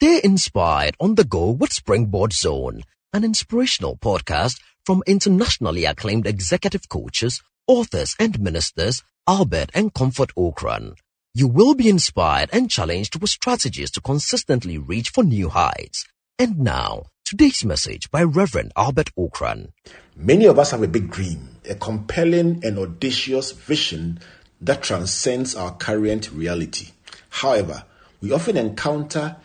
[0.00, 6.88] Stay inspired on the go with Springboard Zone, an inspirational podcast from internationally acclaimed executive
[6.88, 10.94] coaches, authors, and ministers Albert and Comfort Ocran.
[11.34, 16.06] You will be inspired and challenged with strategies to consistently reach for new heights.
[16.38, 19.72] And now, today's message by Reverend Albert Ocran.
[20.14, 24.20] Many of us have a big dream, a compelling and audacious vision
[24.60, 26.90] that transcends our current reality.
[27.30, 27.82] However,
[28.20, 29.36] we often encounter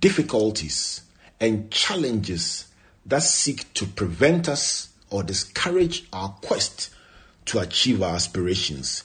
[0.00, 1.02] difficulties
[1.40, 2.66] and challenges
[3.06, 6.90] that seek to prevent us or discourage our quest
[7.46, 9.04] to achieve our aspirations.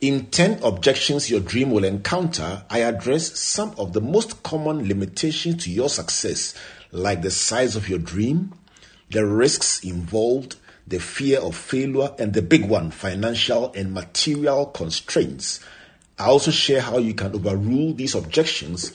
[0.00, 5.62] In 10 objections your dream will encounter, I address some of the most common limitations
[5.64, 6.54] to your success,
[6.90, 8.54] like the size of your dream,
[9.10, 10.56] the risks involved,
[10.86, 15.60] the fear of failure, and the big one, financial and material constraints.
[16.18, 18.92] I also share how you can overrule these objections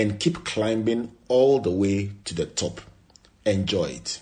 [0.00, 2.80] and keep climbing all the way to the top.
[3.44, 4.18] Enjoy it.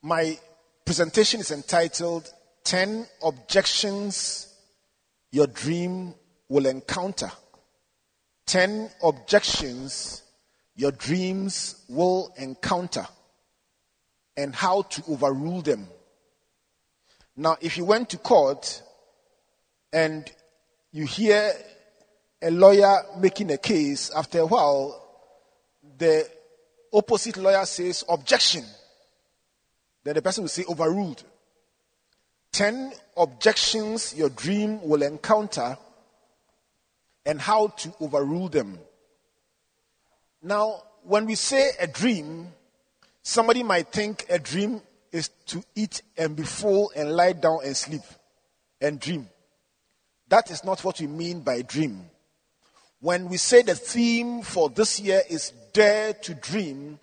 [0.00, 0.38] My
[0.84, 4.54] presentation is entitled 10 Objections
[5.32, 6.14] Your Dream
[6.48, 7.32] Will Encounter.
[8.46, 10.22] 10 Objections
[10.76, 13.08] Your Dreams Will Encounter
[14.36, 15.88] and how to overrule them.
[17.36, 18.82] Now, if you went to court
[19.92, 20.30] and
[20.92, 21.52] you hear
[22.42, 25.02] a lawyer making a case, after a while,
[25.98, 26.28] the
[26.92, 28.64] opposite lawyer says objection.
[30.04, 31.22] Then the person will say overruled.
[32.52, 35.76] Ten objections your dream will encounter
[37.24, 38.78] and how to overrule them.
[40.42, 42.52] Now, when we say a dream,
[43.22, 47.76] somebody might think a dream is to eat and be full and lie down and
[47.76, 48.02] sleep
[48.80, 49.28] and dream.
[50.28, 52.10] That is not what we mean by dream.
[53.00, 56.98] When we say the theme for this year is Dare to Dream,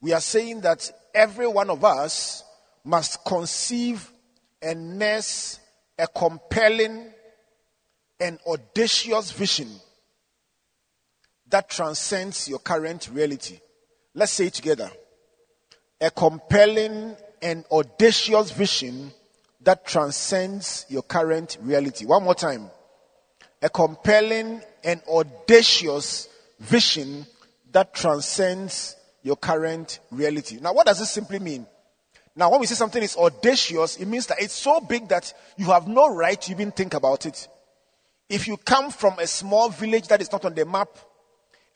[0.00, 2.44] we are saying that every one of us
[2.84, 4.10] must conceive
[4.62, 5.60] and nurse
[5.98, 7.12] a compelling
[8.20, 9.68] and audacious vision
[11.48, 13.60] that transcends your current reality.
[14.14, 14.90] Let's say it together.
[16.00, 19.12] A compelling and audacious vision
[19.62, 22.06] that transcends your current reality.
[22.06, 22.70] One more time.
[23.60, 26.28] A compelling and audacious
[26.60, 27.26] vision
[27.72, 30.58] that transcends your current reality.
[30.60, 31.66] Now, what does this simply mean?
[32.36, 35.66] Now, when we say something is audacious, it means that it's so big that you
[35.66, 37.48] have no right to even think about it.
[38.28, 40.88] If you come from a small village that is not on the map,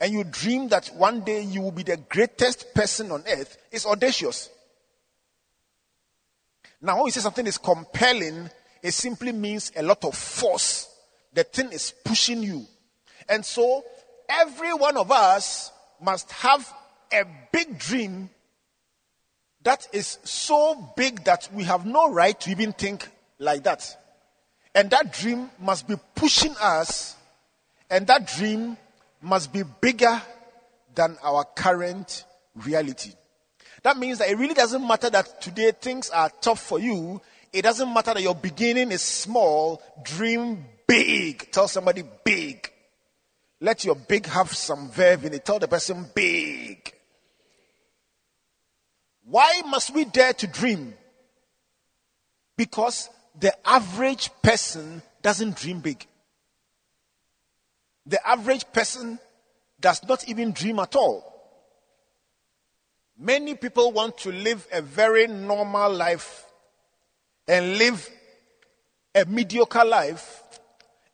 [0.00, 3.86] and you dream that one day you will be the greatest person on earth, it's
[3.86, 4.50] audacious.
[6.80, 8.50] Now, when we say something is compelling,
[8.82, 10.88] it simply means a lot of force.
[11.32, 12.66] The thing is pushing you.
[13.28, 13.84] And so,
[14.28, 15.70] every one of us
[16.00, 16.72] must have
[17.12, 18.30] a big dream
[19.62, 23.96] that is so big that we have no right to even think like that.
[24.74, 27.16] And that dream must be pushing us,
[27.90, 28.76] and that dream
[29.20, 30.20] must be bigger
[30.94, 32.24] than our current
[32.64, 33.12] reality.
[33.82, 37.20] That means that it really doesn't matter that today things are tough for you.
[37.52, 39.82] It doesn't matter that your beginning is small.
[40.02, 41.50] Dream big.
[41.50, 42.70] Tell somebody big.
[43.60, 45.44] Let your big have some verve in it.
[45.44, 46.92] Tell the person big.
[49.24, 50.94] Why must we dare to dream?
[52.56, 53.08] Because
[53.38, 56.06] the average person doesn't dream big.
[58.04, 59.18] The average person
[59.80, 61.28] does not even dream at all.
[63.16, 66.44] Many people want to live a very normal life
[67.46, 68.10] and live
[69.14, 70.41] a mediocre life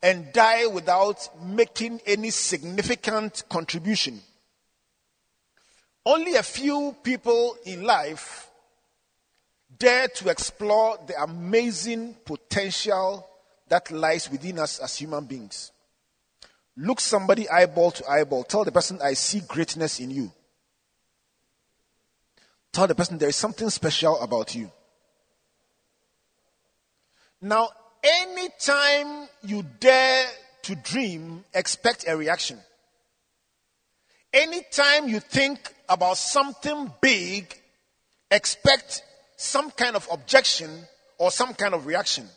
[0.01, 4.21] and die without making any significant contribution.
[6.05, 8.49] Only a few people in life
[9.77, 13.27] dare to explore the amazing potential
[13.67, 15.71] that lies within us as human beings.
[16.75, 18.43] Look somebody eyeball to eyeball.
[18.45, 20.31] Tell the person, I see greatness in you.
[22.71, 24.71] Tell the person there is something special about you.
[27.41, 27.69] Now,
[28.03, 30.25] anytime you dare
[30.63, 32.57] to dream, expect a reaction.
[34.33, 37.59] Anytime you think about something big,
[38.29, 39.03] expect
[39.37, 40.69] some kind of objection
[41.17, 42.27] or some kind of reaction.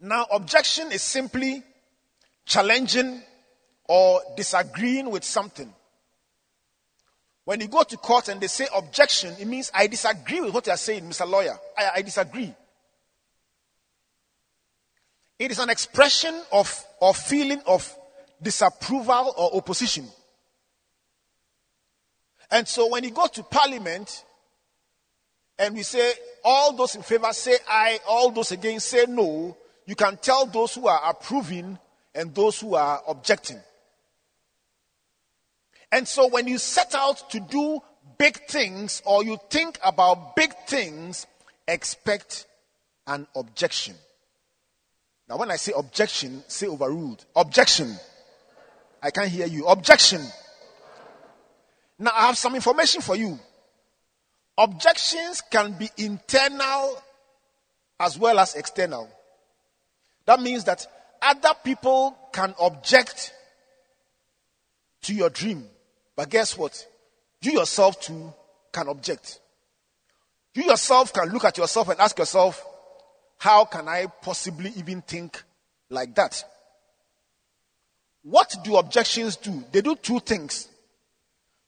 [0.00, 1.62] Now, objection is simply
[2.44, 3.22] challenging
[3.88, 5.72] or disagreeing with something.
[7.44, 10.66] When you go to court and they say objection, it means I disagree with what
[10.66, 11.28] you are saying, Mr.
[11.28, 11.56] Lawyer.
[11.76, 12.52] I, I disagree.
[15.38, 17.96] It is an expression of, of feeling of
[18.40, 20.06] disapproval or opposition.
[22.50, 24.24] And so when you go to parliament
[25.58, 26.12] and we say,
[26.44, 29.56] all those in favor say aye, all those against say no,
[29.86, 31.78] you can tell those who are approving
[32.14, 33.60] and those who are objecting.
[35.90, 37.80] And so when you set out to do
[38.18, 41.26] big things or you think about big things,
[41.66, 42.46] expect
[43.06, 43.94] an objection.
[45.32, 47.24] Now, when I say objection, say overruled.
[47.34, 47.96] Objection.
[49.02, 49.66] I can't hear you.
[49.66, 50.20] Objection.
[51.98, 53.40] Now, I have some information for you.
[54.58, 57.02] Objections can be internal
[57.98, 59.08] as well as external.
[60.26, 60.86] That means that
[61.22, 63.32] other people can object
[65.04, 65.64] to your dream.
[66.14, 66.86] But guess what?
[67.40, 68.34] You yourself too
[68.70, 69.40] can object.
[70.52, 72.62] You yourself can look at yourself and ask yourself,
[73.42, 75.42] how can I possibly even think
[75.90, 76.44] like that?
[78.22, 79.64] What do objections do?
[79.72, 80.68] They do two things.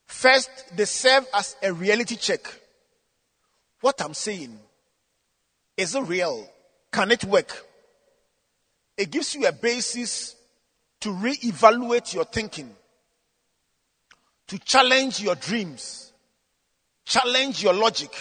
[0.06, 2.42] First, they serve as a reality check.
[3.80, 4.56] What I'm saying,
[5.76, 6.48] is it real?
[6.92, 7.66] Can it work?
[8.96, 10.36] It gives you a basis
[11.00, 12.70] to reevaluate your thinking,
[14.46, 16.12] to challenge your dreams,
[17.04, 18.12] challenge your logic.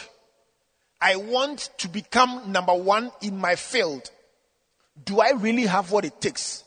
[1.03, 4.09] I want to become number one in my field.
[5.03, 6.63] Do I really have what it takes?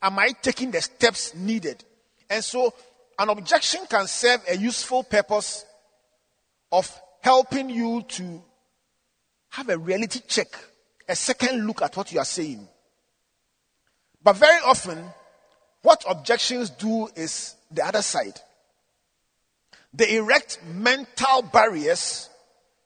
[0.00, 1.82] Am I taking the steps needed?
[2.30, 2.72] And so,
[3.18, 5.64] an objection can serve a useful purpose
[6.70, 6.88] of
[7.20, 8.40] helping you to
[9.48, 10.46] have a reality check,
[11.08, 12.68] a second look at what you are saying.
[14.22, 15.04] But very often,
[15.82, 18.40] what objections do is the other side.
[19.92, 22.29] They erect mental barriers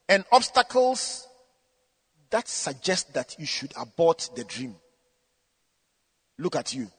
[0.09, 1.27] and obstacles
[2.31, 4.75] that suggest that you should abort the dream.
[6.39, 6.91] Look at you.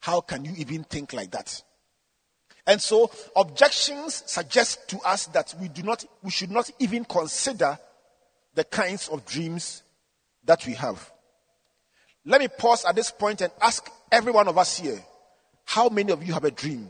[0.00, 1.62] How can you even think like that?
[2.66, 7.78] And so objections suggest to us that we do not we should not even consider
[8.54, 9.82] the kinds of dreams
[10.44, 11.12] that we have.
[12.24, 15.04] Let me pause at this point and ask every one of us here
[15.64, 16.88] how many of you have a dream?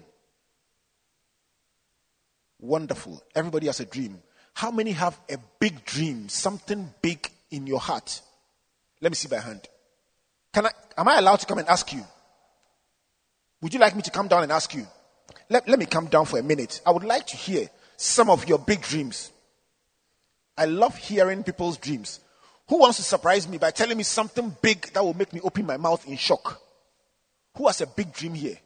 [2.59, 3.23] Wonderful.
[3.35, 4.23] Everybody has a dream.
[4.57, 8.23] How many have a big dream, something big in your heart?
[9.03, 9.69] Let me see by hand.
[10.51, 12.03] Can I, am I allowed to come and ask you?
[13.61, 14.87] Would you like me to come down and ask you?
[15.51, 16.81] Let, let me come down for a minute.
[16.87, 17.69] I would like to hear
[17.99, 19.31] some of your big dreams.
[20.57, 22.21] I love hearing people's dreams.
[22.71, 25.67] Who wants to surprise me by telling me something big that will make me open
[25.67, 26.63] my mouth in shock?
[27.59, 28.57] Who has a big dream here?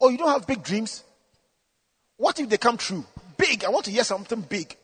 [0.00, 1.02] Oh, you don't have big dreams?
[2.16, 3.04] What if they come true?
[3.36, 3.64] Big.
[3.64, 4.76] I want to hear something big.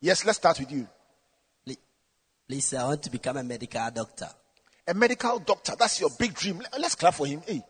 [0.00, 0.86] Yes, let's start with you.
[2.48, 4.28] Please, I want to become a medical doctor.
[4.86, 5.74] A medical doctor.
[5.78, 6.60] That's your big dream.
[6.78, 7.40] Let's clap for him.
[7.46, 7.62] Hey.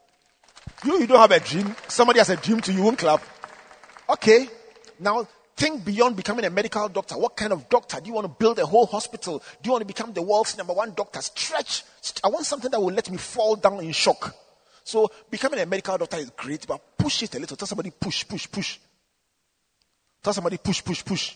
[0.85, 1.77] You, you don't have a dream.
[1.89, 3.23] Somebody has a dream to you, won't clap.
[4.09, 4.49] Okay.
[4.99, 7.17] Now, think beyond becoming a medical doctor.
[7.17, 8.01] What kind of doctor?
[8.01, 9.39] Do you want to build a whole hospital?
[9.63, 11.21] Do you want to become the world's number one doctor?
[11.21, 11.85] Stretch.
[12.25, 14.35] I want something that will let me fall down in shock.
[14.85, 17.57] So becoming a medical doctor is great, but push it a little.
[17.57, 18.79] Tell somebody push, push, push.
[20.23, 21.35] Tell somebody push, push, push.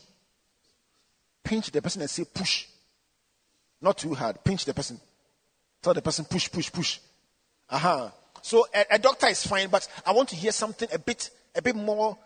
[1.43, 2.67] Pinch the person and say push.
[3.81, 4.43] Not too hard.
[4.45, 5.01] Pinch the person.
[5.83, 6.99] Tell the person push, push, push.
[7.71, 7.95] Aha.
[7.95, 8.11] Uh-huh.
[8.43, 11.63] So a, a doctor is fine, but I want to hear something a bit, a
[11.63, 12.17] bit more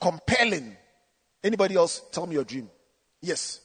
[0.00, 0.76] compelling.
[1.42, 2.02] Anybody else?
[2.12, 2.68] Tell me your dream.
[3.20, 3.60] Yes.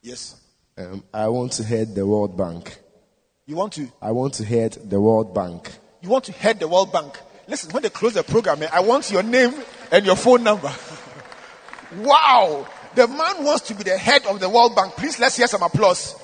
[0.00, 0.40] Yes.
[0.76, 2.78] Um, I want to head the World Bank.
[3.46, 3.88] You want to?
[4.00, 5.70] I want to head the World Bank.
[6.00, 7.18] You want to head the World Bank?
[7.52, 9.52] Listen, when they close the program, eh, I want your name
[9.90, 10.72] and your phone number.
[11.96, 12.66] wow.
[12.94, 14.94] The man wants to be the head of the World Bank.
[14.94, 16.14] Please let's hear some applause.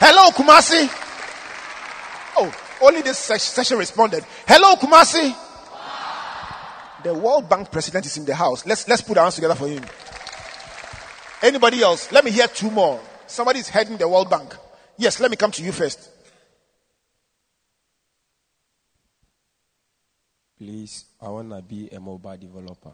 [0.00, 0.90] Hello, Kumasi.
[2.38, 4.24] Oh, only this session responded.
[4.48, 5.32] Hello, Kumasi.
[7.04, 8.66] The World Bank president is in the house.
[8.66, 9.84] Let's let's put our hands together for him.
[11.40, 12.10] Anybody else?
[12.10, 13.00] Let me hear two more.
[13.28, 14.56] Somebody is heading the World Bank.
[14.96, 16.10] Yes, let me come to you first.
[20.58, 22.90] Please, I want to be a mobile developer.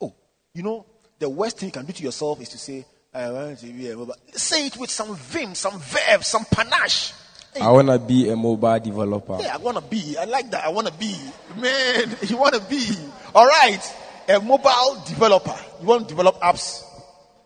[0.00, 0.12] Oh,
[0.52, 0.84] you know,
[1.18, 3.88] the worst thing you can do to yourself is to say, I want to be
[3.88, 4.16] a mobile.
[4.32, 7.12] Say it with some vim, some verve, some panache.
[7.54, 7.60] Hey.
[7.60, 9.38] I want to be a mobile developer.
[9.40, 10.16] Yeah, I want to be.
[10.18, 10.64] I like that.
[10.64, 11.16] I want to be.
[11.56, 12.84] Man, you want to be.
[13.32, 13.80] All right.
[14.28, 15.56] A mobile developer.
[15.80, 16.82] You want to develop apps?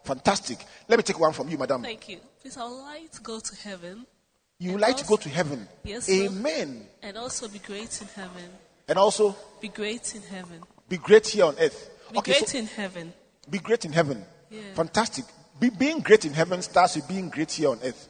[0.04, 0.58] Fantastic.
[0.88, 1.82] Let me take one from you, madam.
[1.82, 2.20] Thank you.
[2.40, 4.06] Please, I would like to go to heaven.
[4.58, 5.68] You would like also, to go to heaven?
[5.84, 6.08] Yes.
[6.08, 6.86] Amen.
[7.02, 8.50] And also be great in heaven.
[8.88, 9.36] And also?
[9.60, 10.62] Be great in heaven.
[10.88, 11.90] Be great here on earth.
[12.10, 13.12] Be okay, great so in heaven.
[13.50, 14.24] Be great in heaven.
[14.50, 14.60] Yeah.
[14.74, 15.26] Fantastic.
[15.60, 18.08] Be, being great in heaven starts with being great here on earth.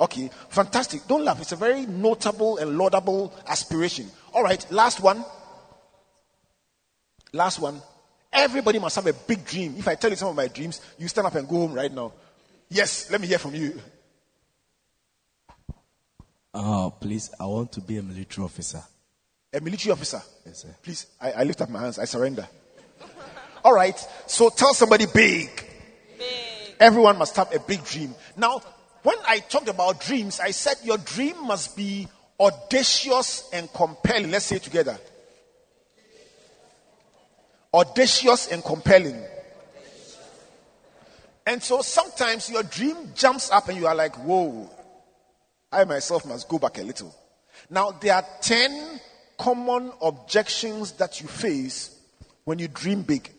[0.00, 1.06] Okay, fantastic.
[1.06, 1.40] Don't laugh.
[1.40, 4.10] It's a very notable and laudable aspiration.
[4.32, 5.24] All right, last one.
[7.32, 7.80] Last one.
[8.32, 9.74] Everybody must have a big dream.
[9.78, 11.92] If I tell you some of my dreams, you stand up and go home right
[11.92, 12.12] now.
[12.68, 13.80] Yes, let me hear from you.
[16.52, 18.82] Uh, please, I want to be a military officer.
[19.54, 20.20] A military officer.
[20.44, 20.74] Yes, sir.
[20.82, 22.00] Please, I, I lift up my hands.
[22.00, 22.48] I surrender.
[23.64, 23.96] All right.
[24.26, 25.48] So tell somebody big.
[26.18, 26.74] big.
[26.80, 28.16] Everyone must have a big dream.
[28.36, 28.60] Now,
[29.04, 32.08] when I talked about dreams, I said your dream must be
[32.40, 34.32] audacious and compelling.
[34.32, 34.98] Let's say it together.
[37.72, 39.22] Audacious and compelling.
[41.46, 44.68] And so sometimes your dream jumps up and you are like, whoa,
[45.70, 47.14] I myself must go back a little.
[47.70, 49.00] Now, there are 10
[49.38, 51.98] common objections that you face
[52.44, 53.30] when you dream big.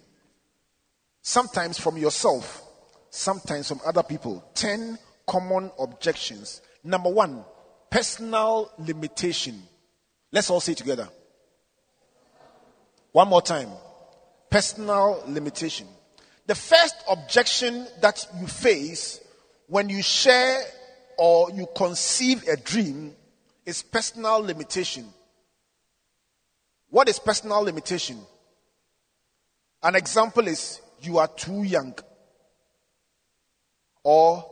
[1.21, 2.63] Sometimes from yourself,
[3.09, 4.43] sometimes from other people.
[4.55, 4.97] 10
[5.27, 6.61] common objections.
[6.83, 7.43] Number one,
[7.89, 9.61] personal limitation.
[10.31, 11.09] Let's all say together.
[13.11, 13.69] One more time.
[14.49, 15.87] Personal limitation.
[16.47, 19.19] The first objection that you face
[19.67, 20.61] when you share
[21.17, 23.15] or you conceive a dream
[23.65, 25.05] is personal limitation.
[26.95, 28.17] What is personal limitation?
[29.83, 31.93] An example is you are too young,
[34.01, 34.45] or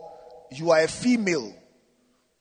[0.50, 1.56] you are a female.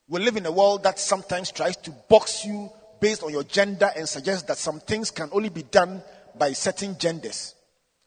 [0.09, 2.69] We live in a world that sometimes tries to box you
[2.99, 6.03] based on your gender and suggests that some things can only be done
[6.37, 7.55] by certain genders.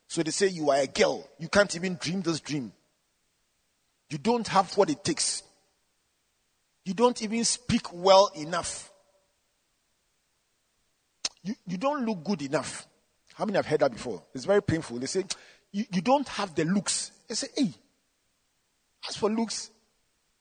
[0.06, 1.26] So they say you are a girl.
[1.38, 2.74] You can't even dream this dream.
[4.10, 5.42] You don't have what it takes.
[6.84, 8.92] You don't even speak well enough.
[11.46, 12.88] You, you don't look good enough.
[13.34, 14.20] How many have heard that before?
[14.34, 14.98] It's very painful.
[14.98, 15.24] They say,
[15.70, 17.12] you, you don't have the looks.
[17.28, 17.70] They say, hey,
[19.08, 19.70] as for looks,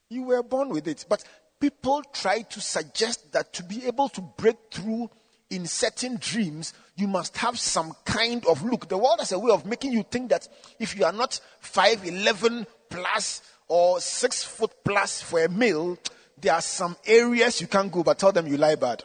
[0.09, 1.05] you were born with it.
[1.07, 1.23] But
[1.59, 5.11] people try to suggest that to be able to break through
[5.51, 8.89] in certain dreams, you must have some kind of look.
[8.89, 10.47] The world has a way of making you think that
[10.79, 15.99] if you are not 5'11 plus or 6 foot plus for a male,
[16.41, 19.03] there are some areas you can't go, but tell them you lie bad.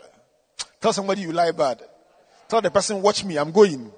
[0.80, 1.82] Tell somebody you lie bad.
[2.50, 3.92] Tell the person, watch me, I'm going.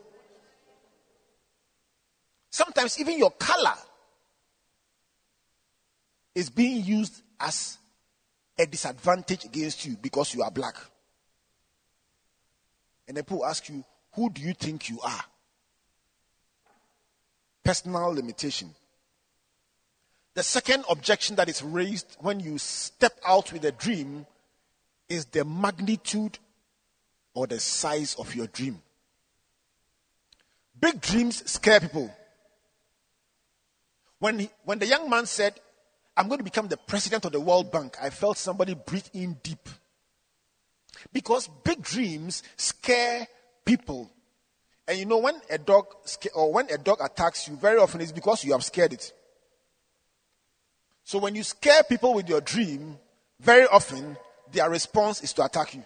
[2.50, 3.72] Sometimes even your color
[6.34, 7.78] is being used as
[8.58, 10.76] a disadvantage against you because you are black.
[13.08, 13.82] And then people ask you,
[14.12, 15.24] who do you think you are?
[17.64, 18.68] Personal limitation.
[20.34, 24.26] The second objection that is raised when you step out with a dream
[25.08, 26.38] is the magnitude
[27.34, 28.80] or the size of your dream.
[30.78, 32.12] Big dreams scare people.
[34.18, 35.54] When, he, when the young man said,
[36.16, 39.38] I'm going to become the president of the World Bank, I felt somebody breathe in
[39.42, 39.68] deep.
[41.12, 43.26] Because big dreams scare
[43.64, 44.10] people.
[44.86, 45.86] And you know, when a dog
[46.34, 49.12] or when a dog attacks you, very often it's because you have scared it.
[51.04, 52.98] So when you scare people with your dream,
[53.40, 54.16] very often
[54.52, 55.84] their response is to attack you.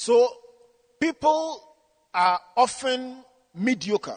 [0.00, 0.32] So
[0.98, 1.62] people
[2.14, 3.22] are often
[3.54, 4.16] mediocre.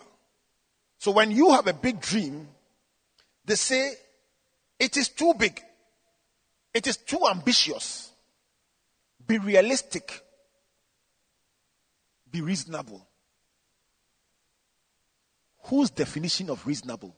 [0.97, 2.47] So when you have a big dream,
[3.43, 3.91] they say
[4.79, 5.61] it is too big.
[6.73, 8.13] It is too ambitious.
[9.27, 10.23] Be realistic.
[12.31, 13.05] Be reasonable.
[15.63, 17.13] Whose definition of reasonable?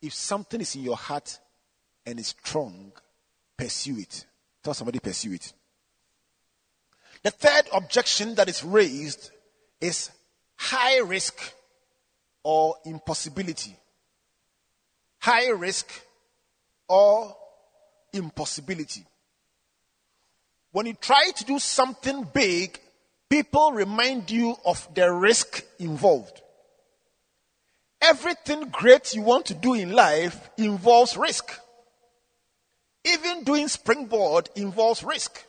[0.00, 1.38] If something is in your heart
[2.06, 2.92] and is strong,
[3.58, 4.24] pursue it.
[4.62, 5.52] Tell somebody, pursue it.
[7.22, 9.30] The third objection that is raised
[9.80, 10.10] is
[10.56, 11.40] high risk
[12.42, 13.76] or impossibility.
[15.18, 15.88] High risk
[16.88, 17.36] or
[18.12, 19.04] impossibility.
[20.72, 22.78] When you try to do something big,
[23.28, 26.40] people remind you of the risk involved.
[28.00, 31.58] Everything great you want to do in life involves risk.
[33.04, 35.44] Even doing springboard involves risk.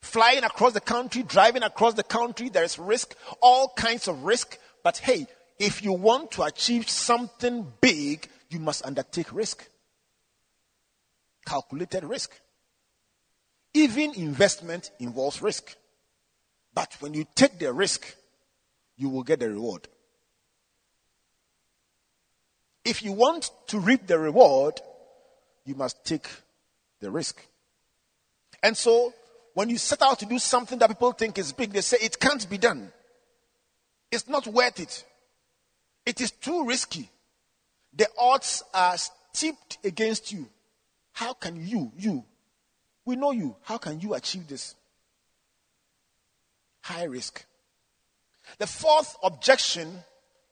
[0.00, 4.58] Flying across the country, driving across the country, there is risk, all kinds of risk.
[4.82, 5.26] But hey,
[5.58, 9.68] if you want to achieve something big, you must undertake risk.
[11.46, 12.32] Calculated risk.
[13.74, 15.76] Even investment involves risk.
[16.74, 18.14] But when you take the risk,
[18.96, 19.86] you will get the reward.
[22.84, 24.80] If you want to reap the reward,
[25.64, 26.28] you must take
[27.02, 27.44] the risk.
[28.62, 29.12] And so,
[29.54, 32.18] when you set out to do something that people think is big, they say it
[32.18, 32.90] can't be done.
[34.10, 35.04] It's not worth it.
[36.06, 37.10] It is too risky.
[37.92, 40.48] The odds are steeped against you.
[41.12, 42.24] How can you, you,
[43.04, 44.74] we know you, how can you achieve this?
[46.80, 47.44] High risk.
[48.58, 49.98] The fourth objection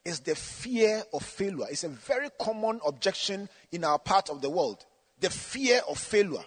[0.05, 1.67] is the fear of failure.
[1.71, 4.85] It's a very common objection in our part of the world.
[5.21, 6.45] The fear of failure.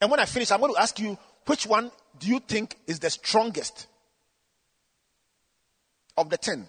[0.00, 2.98] And when I finish, I'm going to ask you which one do you think is
[2.98, 3.86] the strongest
[6.16, 6.66] of the ten?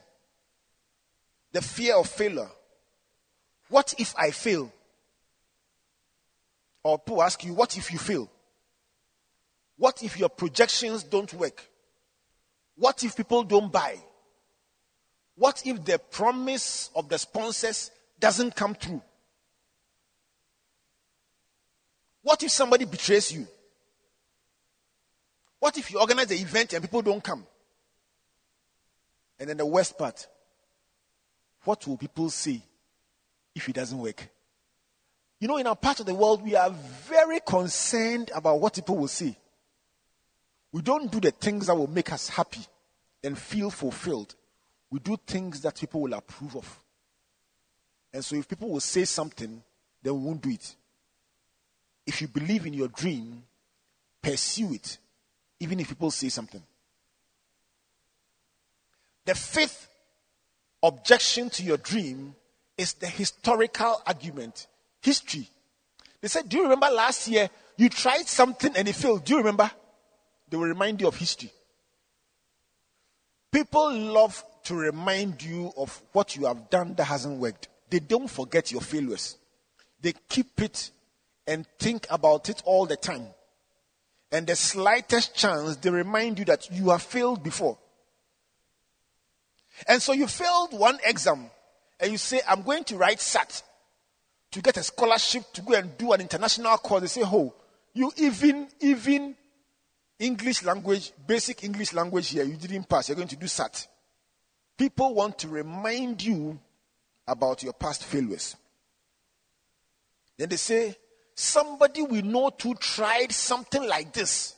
[1.52, 2.50] The fear of failure.
[3.70, 4.72] What if I fail?
[6.84, 8.30] Or people ask you, what if you fail?
[9.78, 11.64] What if your projections don't work?
[12.76, 13.98] What if people don't buy?
[15.36, 19.02] What if the promise of the sponsors doesn't come through?
[22.26, 23.48] What if somebody betrays you?
[25.60, 27.46] What if you organize the event and people don't come?
[29.40, 30.26] And then the worst part
[31.66, 32.62] what will people say
[33.54, 34.28] if it doesn't work?
[35.40, 36.72] You know, in our part of the world, we are
[37.08, 39.38] very concerned about what people will say.
[40.72, 42.66] We don't do the things that will make us happy
[43.24, 44.34] and feel fulfilled.
[44.90, 46.80] We do things that people will approve of.
[48.12, 49.62] And so, if people will say something,
[50.02, 50.76] then we won't do it.
[52.06, 53.44] If you believe in your dream,
[54.22, 54.98] pursue it,
[55.60, 56.62] even if people say something.
[59.26, 59.90] The fifth
[60.84, 62.36] objection to your dream
[62.78, 64.68] is the historical argument.
[65.02, 65.48] History.
[66.22, 69.26] They said, Do you remember last year you tried something and it failed?
[69.26, 69.70] Do you remember?
[70.50, 71.52] They will remind you of history.
[73.52, 77.68] People love to remind you of what you have done that hasn't worked.
[77.90, 79.38] They don't forget your failures,
[80.02, 80.92] they keep it
[81.48, 83.28] and think about it all the time.
[84.32, 87.78] And the slightest chance, they remind you that you have failed before.
[89.88, 91.50] And so you failed one exam
[92.00, 93.64] and you say, I'm going to write SAT
[94.52, 97.02] to get a scholarship to go and do an international course.
[97.02, 97.54] They say, Oh,
[97.94, 99.36] you even, even
[100.20, 103.10] English language, basic English language here, you didn't pass.
[103.10, 103.88] You're going to do SAT.
[104.78, 106.60] People want to remind you
[107.28, 108.56] about your past failures.
[110.38, 110.96] Then they say,
[111.36, 114.56] somebody we know to tried something like this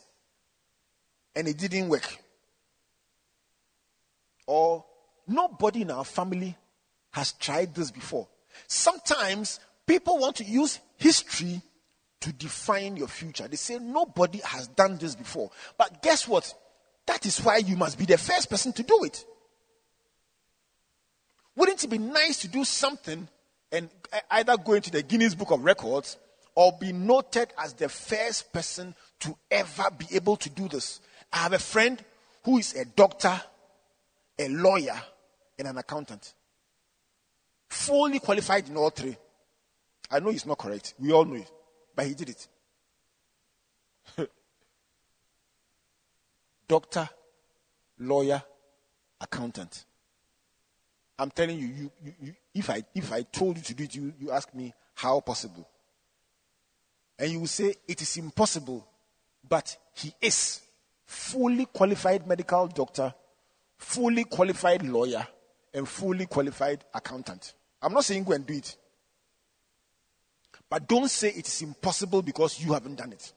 [1.34, 2.18] and it didn't work.
[4.46, 4.84] Or
[5.26, 6.56] nobody in our family
[7.10, 8.28] has tried this before.
[8.66, 11.60] Sometimes people want to use history
[12.20, 13.46] to define your future.
[13.46, 15.50] They say nobody has done this before.
[15.76, 16.52] But guess what?
[17.06, 19.24] That is why you must be the first person to do it.
[21.56, 23.28] Wouldn't it be nice to do something
[23.72, 23.88] and
[24.30, 26.16] either go into the Guinness Book of Records
[26.58, 31.00] or be noted as the first person to ever be able to do this?
[31.32, 32.04] I have a friend
[32.42, 33.40] who is a doctor,
[34.36, 35.00] a lawyer,
[35.56, 36.34] and an accountant.
[37.68, 39.16] Fully qualified in all three.
[40.10, 40.94] I know it's not correct.
[40.98, 41.48] We all know it.
[41.94, 42.48] But he did it.
[46.66, 47.08] Doctor,
[48.00, 48.42] lawyer,
[49.20, 49.84] accountant.
[51.20, 53.94] I'm telling you, you, you, you, if, I, if I told you to do it,
[53.94, 55.68] you, you ask me, how possible?
[57.18, 58.86] And you will say, it is impossible.
[59.48, 60.60] But he is
[61.04, 63.12] fully qualified medical doctor,
[63.76, 65.26] fully qualified lawyer,
[65.74, 67.54] and fully qualified accountant.
[67.80, 68.76] I'm not saying go and do it.
[70.70, 73.32] But don't say it is impossible because you haven't done it.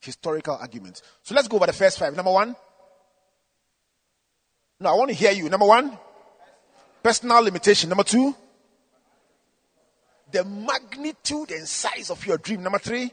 [0.00, 1.02] Historical arguments.
[1.22, 2.14] So let's go over the first five.
[2.14, 2.54] Number one.
[4.78, 5.48] No, I want to hear you.
[5.48, 5.98] Number one,
[7.02, 7.88] personal limitation.
[7.88, 8.34] Number two,
[10.30, 12.62] the magnitude and size of your dream.
[12.62, 13.10] Number three,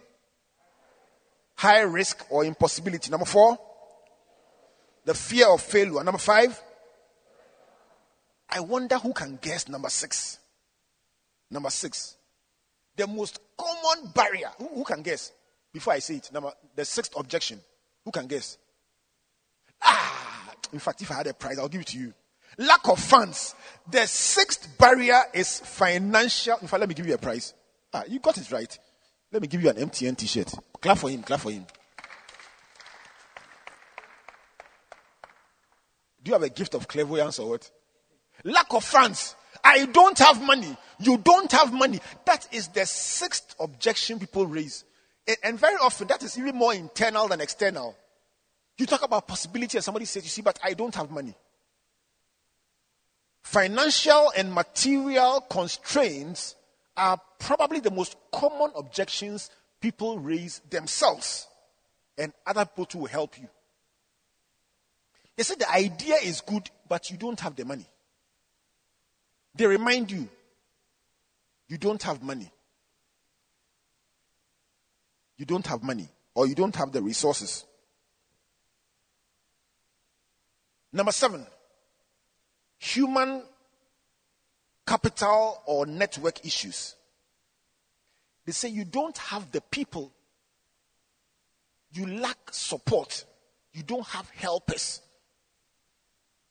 [1.56, 3.12] high risk or impossibility.
[3.12, 3.58] Number four,
[5.06, 6.04] the fear of failure.
[6.04, 6.60] Number five,
[8.50, 10.40] I wonder who can guess number six.
[11.50, 12.18] Number six,
[12.96, 14.50] the most common barrier.
[14.58, 15.32] Who, who can guess?
[15.72, 17.60] Before I say it, number the sixth objection.
[18.06, 18.58] Who can guess?
[19.82, 22.14] Ah, in fact, if I had a prize, I'll give it to you.
[22.58, 23.56] Lack of funds.
[23.90, 26.58] The sixth barrier is financial.
[26.62, 27.54] In fact, let me give you a prize.
[27.94, 28.78] Ah, you got it right.
[29.32, 30.54] Let me give you an MTN t-shirt.
[30.80, 31.66] Clap for him, clap for him.
[36.24, 37.70] Do you have a gift of clairvoyance or what?
[38.44, 39.36] Lack of funds.
[39.64, 40.76] I don't have money.
[41.00, 42.00] You don't have money.
[42.26, 44.86] That is the sixth objection people raise.
[45.44, 47.96] And very often, that is even more internal than external.
[48.78, 51.36] You talk about possibility, and somebody says, You see, but I don't have money.
[53.44, 56.56] Financial and material constraints
[56.96, 59.52] are probably the most common objections
[59.82, 61.48] people raise themselves,
[62.18, 63.48] and other people will help you.
[65.36, 67.86] They say the idea is good, but you don't have the money.
[69.56, 70.30] They remind you
[71.68, 72.52] you don't have money.
[75.38, 77.66] You don't have money, or you don't have the resources.
[80.94, 81.46] Number seven,
[82.84, 83.42] human
[84.86, 86.96] capital or network issues.
[88.46, 90.12] They say you don't have the people,
[91.94, 93.24] you lack support,
[93.72, 95.02] you don't have helpers.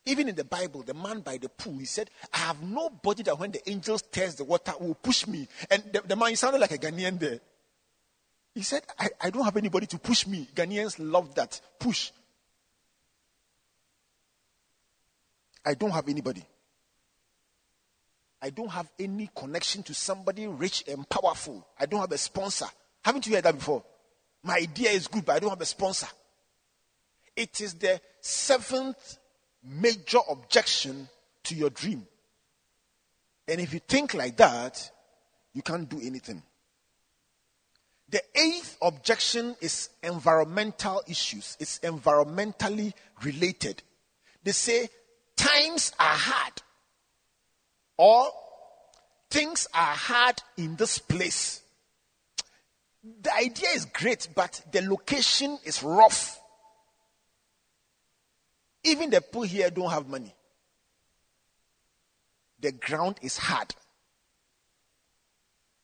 [0.06, 3.38] Even in the Bible, the man by the pool, he said, I have nobody that
[3.38, 5.46] when the angels test the water will push me.
[5.70, 7.40] And the, the man sounded like a Ghanaian there.
[8.54, 10.48] He said, I, I don't have anybody to push me.
[10.54, 11.60] Ghanaians love that.
[11.78, 12.10] Push.
[15.64, 16.44] I don't have anybody.
[18.40, 21.64] I don't have any connection to somebody rich and powerful.
[21.78, 22.66] I don't have a sponsor.
[23.04, 23.84] Haven't you heard that before?
[24.42, 26.08] My idea is good, but I don't have a sponsor.
[27.36, 29.18] It is the seventh
[29.62, 31.08] major objection
[31.44, 32.06] to your dream.
[33.46, 34.90] And if you think like that,
[35.54, 36.42] you can't do anything.
[38.08, 41.56] The eighth objection is environmental issues.
[41.58, 43.82] It's environmentally related.
[44.42, 44.88] They say
[45.36, 46.52] times are hard
[47.96, 48.28] or
[49.30, 51.62] things are hard in this place.
[53.20, 56.40] The idea is great, but the location is rough.
[58.84, 60.34] Even the poor here don't have money.
[62.60, 63.74] The ground is hard.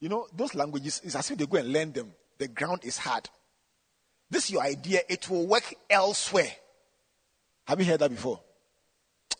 [0.00, 2.12] You know, those languages, it's as if they go and learn them.
[2.38, 3.28] The ground is hard.
[4.30, 6.52] This is your idea, it will work elsewhere.
[7.64, 8.40] Have you heard that before?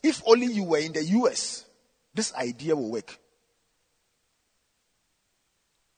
[0.02, 1.64] If only you were in the US,
[2.14, 3.18] this idea will work.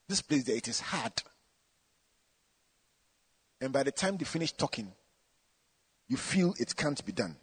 [0.09, 1.13] This place there, it is hard.
[3.61, 4.91] And by the time they finish talking,
[6.09, 7.37] you feel it can't be done.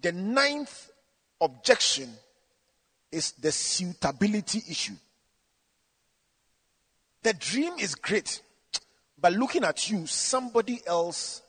[0.00, 0.90] The ninth
[1.40, 2.10] objection
[3.12, 4.94] is the suitability issue.
[7.22, 8.40] The dream is great,
[9.20, 11.42] but looking at you, somebody else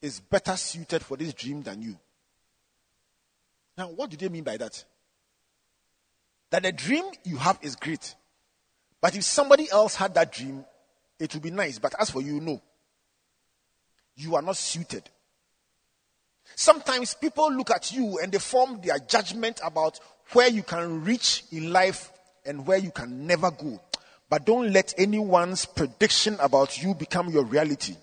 [0.00, 1.96] is better suited for this dream than you.
[3.76, 4.84] Now, what do they mean by that?
[6.50, 8.14] That the dream you have is great,
[9.00, 10.64] but if somebody else had that dream,
[11.18, 11.78] it would be nice.
[11.78, 12.60] But as for you, no.
[14.16, 15.08] You are not suited.
[16.54, 19.98] Sometimes people look at you and they form their judgment about
[20.32, 22.12] where you can reach in life
[22.44, 23.80] and where you can never go.
[24.28, 27.96] But don't let anyone's prediction about you become your reality.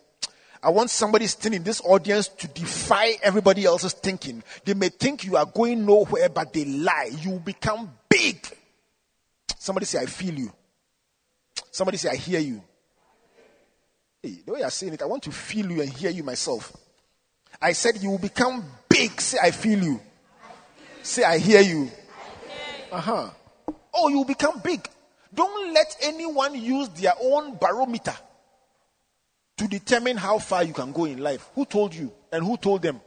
[0.62, 4.44] I want somebody sitting in this audience to defy everybody else's thinking.
[4.66, 7.12] They may think you are going nowhere, but they lie.
[7.20, 8.46] You will become big.
[9.58, 10.52] Somebody say, I feel you.
[11.72, 12.62] Somebody say, I hear you.
[14.22, 16.76] Hey, the way you're saying it, I want to feel you and hear you myself.
[17.62, 19.20] I said, You will become big.
[19.22, 20.02] Say, I feel you.
[21.02, 21.90] Say, I hear you.
[22.92, 23.30] Uh huh.
[23.94, 24.88] Oh, you will become big.
[25.34, 28.16] Don't let anyone use their own barometer
[29.60, 31.50] to determine how far you can go in life.
[31.54, 33.02] Who told you and who told them?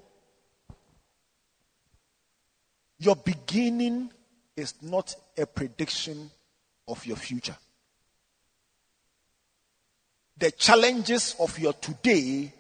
[2.99, 4.11] Your beginning
[4.55, 6.31] is not a prediction
[6.87, 7.57] of your future.
[10.37, 12.53] The challenges of your today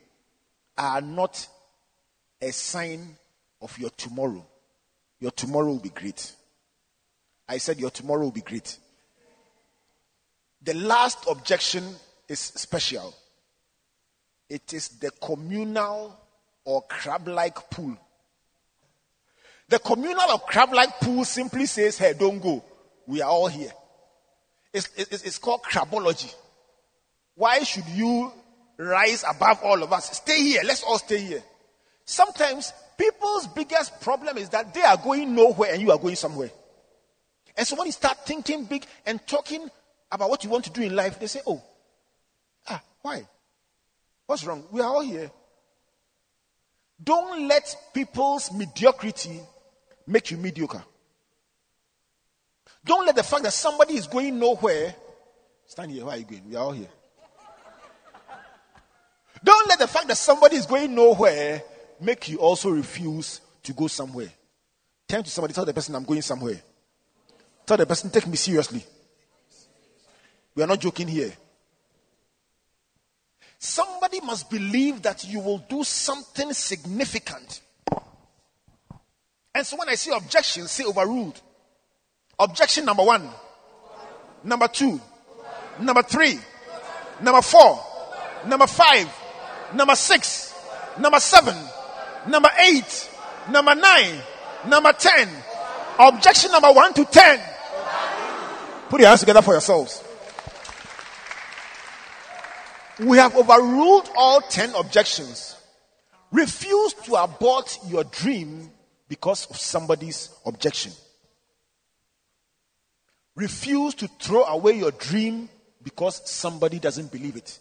[0.78, 1.46] are not
[2.40, 3.14] a sign
[3.60, 4.42] of your tomorrow.
[5.20, 6.32] Your tomorrow will be great.
[7.46, 8.78] I said your tomorrow will be great.
[10.62, 11.84] The last objection
[12.26, 13.14] is special.
[14.52, 16.14] It is the communal
[16.66, 17.96] or crab like pool.
[19.66, 22.62] The communal or crab like pool simply says, Hey, don't go.
[23.06, 23.72] We are all here.
[24.70, 26.34] It's, it's, it's called crabology.
[27.34, 28.30] Why should you
[28.76, 30.18] rise above all of us?
[30.18, 30.60] Stay here.
[30.66, 31.42] Let's all stay here.
[32.04, 36.50] Sometimes people's biggest problem is that they are going nowhere and you are going somewhere.
[37.56, 39.66] And so when you start thinking big and talking
[40.10, 41.62] about what you want to do in life, they say, Oh,
[42.68, 43.26] ah, why?
[44.32, 44.64] What's wrong?
[44.70, 45.30] We are all here.
[47.04, 49.38] Don't let people's mediocrity
[50.06, 50.82] make you mediocre.
[52.82, 54.94] Don't let the fact that somebody is going nowhere
[55.66, 56.06] stand here.
[56.06, 56.48] Where are you going?
[56.48, 56.88] We are all here.
[59.44, 61.62] Don't let the fact that somebody is going nowhere
[62.00, 64.32] make you also refuse to go somewhere.
[65.06, 66.62] Turn to somebody, tell the person I'm going somewhere.
[67.66, 68.82] Tell the person, take me seriously.
[70.54, 71.34] We are not joking here.
[73.64, 77.60] Somebody must believe that you will do something significant.
[79.54, 81.40] And so when I see objection, say overruled.
[82.40, 83.30] Objection number one,
[84.42, 85.00] number two,
[85.78, 86.40] number three,
[87.20, 87.78] number four,
[88.48, 89.08] number five,
[89.72, 90.52] number six,
[90.98, 91.54] number seven,
[92.26, 93.10] number eight,
[93.48, 94.16] number nine,
[94.66, 95.28] number ten.
[96.00, 97.40] Objection number one to ten.
[98.88, 100.02] Put your hands together for yourselves.
[103.00, 105.56] We have overruled all 10 objections.
[106.30, 108.70] Refuse to abort your dream
[109.08, 110.92] because of somebody's objection.
[113.34, 115.48] Refuse to throw away your dream
[115.82, 117.58] because somebody doesn't believe it.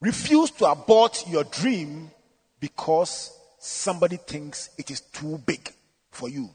[0.00, 2.10] Refuse to abort your dream
[2.58, 5.72] because somebody thinks it is too big
[6.10, 6.50] for you.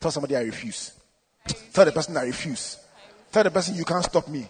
[0.00, 0.92] Tell somebody I refuse.
[1.72, 2.78] Tell the person I refuse.
[3.30, 4.48] Tell the person you can't stop me.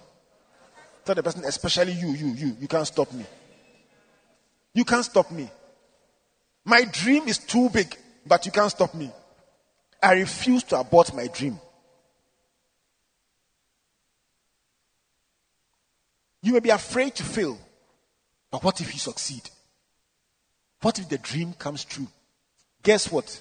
[1.07, 3.25] Tell the person, especially you, you, you, you can't stop me.
[4.75, 5.49] You can't stop me.
[6.64, 9.12] My dream is too big, but you can't stop me.
[10.03, 11.61] I refuse to abort my dream.
[16.42, 17.57] You may be afraid to fail,
[18.51, 19.49] but what if you succeed?
[20.83, 22.09] What if the dream comes true?
[22.83, 23.40] Guess what?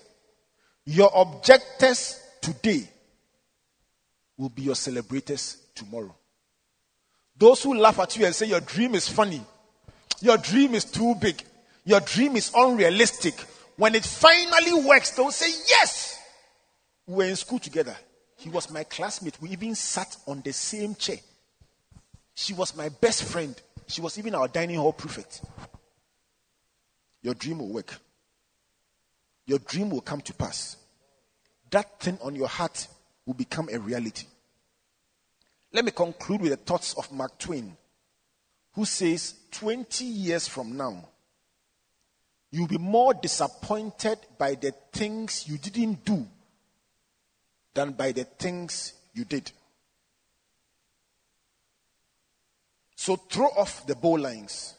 [0.86, 2.88] Your objectors today
[4.38, 6.16] will be your celebrators tomorrow.
[7.38, 9.42] Those who laugh at you and say your dream is funny,
[10.22, 11.42] your dream is too big,
[11.84, 13.36] your dream is unrealistic,
[13.78, 16.20] when it finally works, they'll say, Yes!
[17.06, 17.96] We were in school together.
[18.38, 19.40] He was my classmate.
[19.42, 21.18] We even sat on the same chair.
[22.34, 23.56] She was my best friend.
[23.88, 25.42] She was even our dining hall prefect.
[27.22, 27.96] Your dream will work.
[29.46, 30.78] Your dream will come to pass.
[31.70, 32.88] That thing on your heart
[33.26, 34.26] will become a reality.
[35.76, 37.76] Let me conclude with the thoughts of Mark Twain,
[38.76, 41.10] who says 20 years from now,
[42.50, 46.26] you'll be more disappointed by the things you didn't do
[47.74, 49.52] than by the things you did.
[52.96, 54.76] So throw off the bowlines,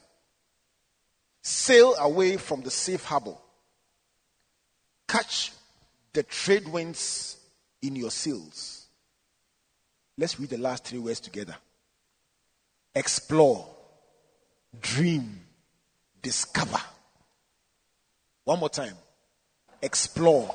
[1.42, 3.34] sail away from the safe harbor,
[5.06, 5.52] catch
[6.14, 7.36] the trade winds
[7.82, 8.75] in your sails
[10.18, 11.56] Let's read the last three words together
[12.94, 13.68] explore,
[14.80, 15.40] dream,
[16.22, 16.80] discover.
[18.44, 18.94] One more time
[19.82, 20.54] explore,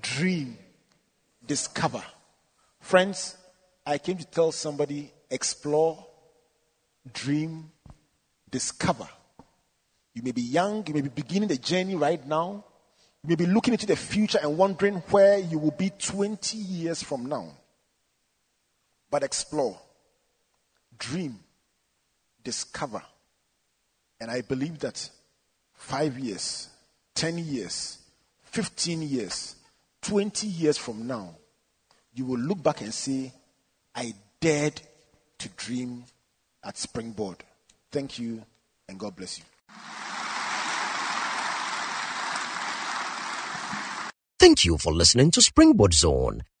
[0.00, 0.56] dream,
[1.46, 2.02] discover.
[2.80, 3.36] Friends,
[3.86, 6.06] I came to tell somebody explore,
[7.12, 7.70] dream,
[8.50, 9.08] discover.
[10.14, 12.64] You may be young, you may be beginning the journey right now.
[13.22, 17.02] You may be looking into the future and wondering where you will be 20 years
[17.02, 17.52] from now
[19.12, 19.78] but explore,
[20.98, 21.38] dream,
[22.42, 23.02] discover.
[24.18, 25.10] And I believe that
[25.74, 26.70] five years,
[27.14, 27.98] 10 years,
[28.44, 29.56] 15 years,
[30.00, 31.34] 20 years from now,
[32.14, 33.34] you will look back and say,
[33.94, 34.80] I dared
[35.38, 36.04] to dream
[36.64, 37.36] at Springboard.
[37.90, 38.42] Thank you,
[38.88, 39.44] and God bless you.
[44.38, 46.44] Thank you for listening to Springboard Zone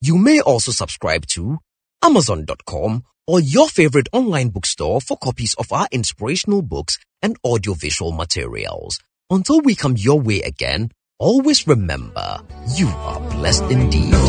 [0.00, 1.58] You may also subscribe to
[2.02, 9.00] Amazon.com or your favorite online bookstore for copies of our inspirational books and audiovisual materials.
[9.28, 12.40] Until we come your way again, always remember
[12.76, 14.12] you are blessed indeed.
[14.12, 14.20] The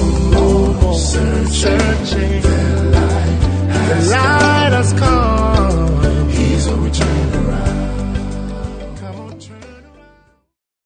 [4.12, 6.30] light has come.
[6.30, 7.89] He's a return.